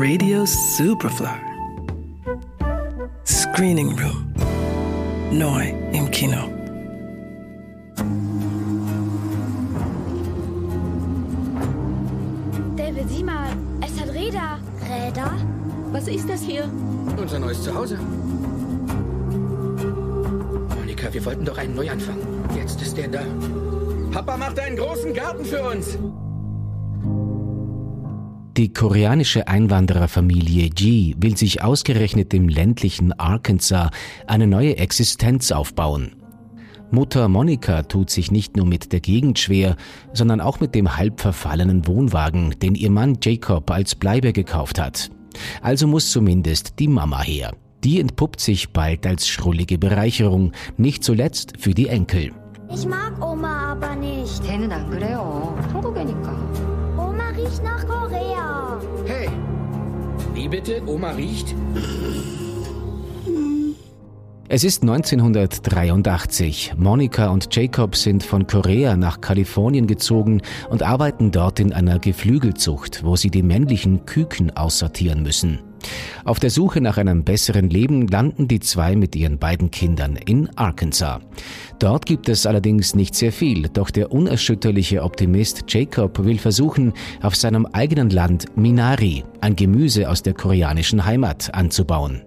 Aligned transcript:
Radio 0.00 0.46
Superfly. 0.46 1.40
Screening 3.26 3.98
Room. 3.98 4.32
Neu 5.32 5.74
im 5.90 6.08
Kino. 6.12 6.38
David, 12.76 13.08
sieh 13.08 13.24
mal, 13.24 13.48
es 13.84 14.00
hat 14.00 14.14
Räder. 14.14 14.60
Räder? 14.88 15.32
Was 15.90 16.06
ist 16.06 16.30
das 16.30 16.42
hier? 16.42 16.70
Unser 17.20 17.40
neues 17.40 17.60
Zuhause. 17.64 17.98
Monika, 20.78 21.12
wir 21.12 21.24
wollten 21.24 21.44
doch 21.44 21.58
einen 21.58 21.74
Neuanfang. 21.74 22.18
Jetzt 22.54 22.80
ist 22.80 22.96
der 22.96 23.08
da. 23.08 23.22
Papa 24.12 24.36
macht 24.36 24.60
einen 24.60 24.76
großen 24.76 25.12
Garten 25.12 25.44
für 25.44 25.68
uns. 25.68 25.98
Die 28.57 28.71
koreanische 28.71 29.47
Einwandererfamilie 29.47 30.69
Ji 30.77 31.15
will 31.17 31.35
sich 31.35 31.63
ausgerechnet 31.63 32.33
im 32.33 32.49
ländlichen 32.49 33.11
Arkansas 33.13 33.89
eine 34.27 34.45
neue 34.45 34.77
Existenz 34.77 35.51
aufbauen. 35.51 36.15
Mutter 36.91 37.27
Monika 37.27 37.81
tut 37.81 38.11
sich 38.11 38.31
nicht 38.31 38.55
nur 38.55 38.67
mit 38.67 38.93
der 38.93 38.99
Gegend 38.99 39.39
schwer, 39.39 39.75
sondern 40.13 40.39
auch 40.39 40.59
mit 40.59 40.75
dem 40.75 40.95
halb 40.95 41.19
verfallenen 41.19 41.87
Wohnwagen, 41.87 42.51
den 42.59 42.75
ihr 42.75 42.91
Mann 42.91 43.17
Jacob 43.19 43.71
als 43.71 43.95
Bleibe 43.95 44.31
gekauft 44.31 44.79
hat. 44.79 45.09
Also 45.63 45.87
muss 45.87 46.11
zumindest 46.11 46.77
die 46.77 46.87
Mama 46.87 47.23
her. 47.23 47.55
Die 47.83 47.99
entpuppt 47.99 48.39
sich 48.39 48.69
bald 48.69 49.07
als 49.07 49.27
schrullige 49.27 49.79
Bereicherung, 49.79 50.51
nicht 50.77 51.03
zuletzt 51.03 51.53
für 51.57 51.73
die 51.73 51.87
Enkel. 51.87 52.31
Ich 52.71 52.85
mag 52.85 53.19
Oma 53.19 53.71
aber 53.73 53.95
nicht. 53.95 54.43
걔는 54.43 54.71
안 54.71 54.89
그래요. 54.89 55.57
한국애니까. 55.73 56.76
Oma 57.18 57.30
riecht 57.30 57.64
nach 57.64 57.84
Korea. 57.84 58.80
Hey. 59.04 59.28
Wie 60.34 60.46
bitte? 60.46 60.80
Oma 60.86 61.10
riecht? 61.10 61.52
Es 64.48 64.62
ist 64.62 64.82
1983. 64.82 66.74
Monika 66.76 67.30
und 67.30 67.52
Jacob 67.54 67.96
sind 67.96 68.22
von 68.22 68.46
Korea 68.46 68.96
nach 68.96 69.20
Kalifornien 69.20 69.88
gezogen 69.88 70.42
und 70.70 70.84
arbeiten 70.84 71.32
dort 71.32 71.58
in 71.58 71.72
einer 71.72 71.98
Geflügelzucht, 71.98 73.02
wo 73.02 73.16
sie 73.16 73.30
die 73.30 73.42
männlichen 73.42 74.06
Küken 74.06 74.56
aussortieren 74.56 75.24
müssen. 75.24 75.58
Auf 76.28 76.40
der 76.40 76.50
Suche 76.50 76.82
nach 76.82 76.98
einem 76.98 77.24
besseren 77.24 77.70
Leben 77.70 78.06
landen 78.06 78.48
die 78.48 78.60
zwei 78.60 78.96
mit 78.96 79.16
ihren 79.16 79.38
beiden 79.38 79.70
Kindern 79.70 80.16
in 80.16 80.50
Arkansas. 80.58 81.22
Dort 81.78 82.04
gibt 82.04 82.28
es 82.28 82.44
allerdings 82.44 82.94
nicht 82.94 83.14
sehr 83.14 83.32
viel, 83.32 83.70
doch 83.70 83.88
der 83.88 84.12
unerschütterliche 84.12 85.02
Optimist 85.02 85.64
Jacob 85.68 86.22
will 86.22 86.36
versuchen, 86.36 86.92
auf 87.22 87.34
seinem 87.34 87.64
eigenen 87.64 88.10
Land 88.10 88.58
Minari, 88.58 89.24
ein 89.40 89.56
Gemüse 89.56 90.10
aus 90.10 90.22
der 90.22 90.34
koreanischen 90.34 91.06
Heimat, 91.06 91.54
anzubauen. 91.54 92.20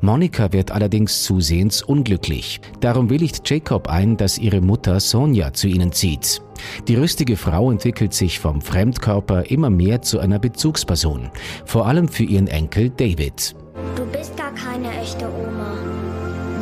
Monika 0.00 0.52
wird 0.52 0.72
allerdings 0.72 1.22
zusehends 1.22 1.82
unglücklich. 1.82 2.60
Darum 2.80 3.10
willigt 3.10 3.48
Jacob 3.48 3.86
ein, 3.88 4.16
dass 4.16 4.38
ihre 4.38 4.60
Mutter 4.60 4.98
Sonja 4.98 5.52
zu 5.52 5.68
ihnen 5.68 5.92
zieht. 5.92 6.42
Die 6.88 6.96
rüstige 6.96 7.36
Frau 7.36 7.70
entwickelt 7.70 8.14
sich 8.14 8.38
vom 8.38 8.60
Fremdkörper 8.60 9.50
immer 9.50 9.70
mehr 9.70 10.02
zu 10.02 10.18
einer 10.18 10.38
Bezugsperson, 10.38 11.30
vor 11.64 11.86
allem 11.86 12.08
für 12.08 12.24
ihren 12.24 12.48
Enkel 12.48 12.90
David. 12.90 13.54
Du 13.96 14.04
bist 14.06 14.36
gar 14.36 14.52
keine 14.52 14.88
echte 15.00 15.26
Oma. 15.26 15.74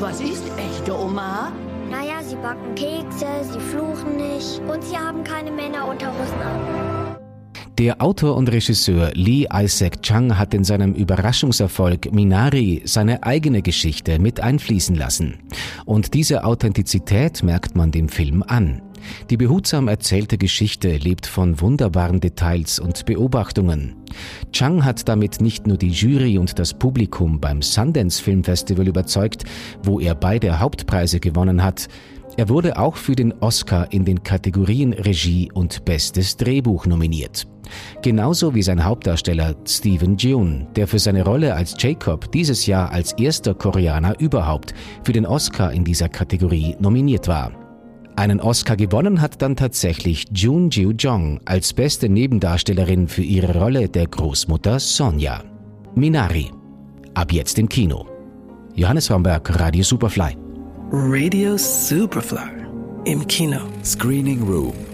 Was 0.00 0.20
ist 0.20 0.44
echte 0.56 0.98
Oma? 0.98 1.52
Naja, 1.90 2.22
sie 2.22 2.36
backen 2.36 2.74
Kekse, 2.74 3.26
sie 3.42 3.60
fluchen 3.60 4.16
nicht 4.16 4.60
und 4.68 4.82
sie 4.82 4.96
haben 4.96 5.22
keine 5.22 5.50
Männerunterhosen 5.50 6.40
an. 6.40 6.83
Der 7.78 8.00
Autor 8.00 8.36
und 8.36 8.52
Regisseur 8.52 9.10
Lee 9.14 9.48
Isaac 9.52 10.00
Chung 10.00 10.38
hat 10.38 10.54
in 10.54 10.62
seinem 10.62 10.94
Überraschungserfolg 10.94 12.12
Minari 12.12 12.82
seine 12.84 13.24
eigene 13.24 13.62
Geschichte 13.62 14.20
mit 14.20 14.38
einfließen 14.38 14.94
lassen. 14.94 15.40
Und 15.84 16.14
diese 16.14 16.44
Authentizität 16.44 17.42
merkt 17.42 17.74
man 17.74 17.90
dem 17.90 18.08
Film 18.08 18.44
an. 18.46 18.80
Die 19.28 19.36
behutsam 19.36 19.88
erzählte 19.88 20.38
Geschichte 20.38 20.98
lebt 20.98 21.26
von 21.26 21.60
wunderbaren 21.60 22.20
Details 22.20 22.78
und 22.78 23.06
Beobachtungen. 23.06 23.96
Chang 24.52 24.84
hat 24.84 25.08
damit 25.08 25.40
nicht 25.40 25.66
nur 25.66 25.76
die 25.76 25.90
Jury 25.90 26.38
und 26.38 26.60
das 26.60 26.74
Publikum 26.74 27.40
beim 27.40 27.60
Sundance 27.60 28.22
Film 28.22 28.44
Festival 28.44 28.86
überzeugt, 28.86 29.42
wo 29.82 29.98
er 29.98 30.14
beide 30.14 30.60
Hauptpreise 30.60 31.18
gewonnen 31.18 31.64
hat, 31.64 31.88
er 32.36 32.48
wurde 32.48 32.78
auch 32.78 32.96
für 32.96 33.16
den 33.16 33.32
Oscar 33.32 33.92
in 33.92 34.04
den 34.04 34.22
Kategorien 34.22 34.92
Regie 34.92 35.50
und 35.52 35.84
Bestes 35.84 36.36
Drehbuch 36.36 36.86
nominiert. 36.86 37.48
Genauso 38.02 38.54
wie 38.54 38.62
sein 38.62 38.84
Hauptdarsteller 38.84 39.54
Steven 39.66 40.16
Jeun, 40.16 40.66
der 40.76 40.86
für 40.86 40.98
seine 40.98 41.24
Rolle 41.24 41.54
als 41.54 41.74
Jacob 41.78 42.30
dieses 42.32 42.66
Jahr 42.66 42.90
als 42.90 43.12
erster 43.12 43.54
Koreaner 43.54 44.18
überhaupt 44.20 44.74
für 45.04 45.12
den 45.12 45.26
Oscar 45.26 45.72
in 45.72 45.84
dieser 45.84 46.08
Kategorie 46.08 46.76
nominiert 46.78 47.28
war. 47.28 47.52
Einen 48.16 48.40
Oscar 48.40 48.76
gewonnen 48.76 49.20
hat 49.20 49.42
dann 49.42 49.56
tatsächlich 49.56 50.26
Jun 50.32 50.70
Jiu 50.70 50.92
Jong 50.92 51.40
als 51.44 51.72
beste 51.72 52.08
Nebendarstellerin 52.08 53.08
für 53.08 53.22
ihre 53.22 53.58
Rolle 53.58 53.88
der 53.88 54.06
Großmutter 54.06 54.78
Sonja. 54.78 55.42
Minari. 55.96 56.50
Ab 57.14 57.32
jetzt 57.32 57.58
im 57.58 57.68
Kino. 57.68 58.06
Johannes 58.74 59.10
Romberg, 59.10 59.58
Radio 59.58 59.82
Superfly. 59.82 60.36
Radio 60.92 61.56
Superfly. 61.56 62.64
Im 63.04 63.26
Kino. 63.26 63.60
Screening 63.84 64.42
Room 64.42 64.93